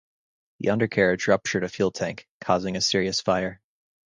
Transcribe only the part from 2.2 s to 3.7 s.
causing a serious fire.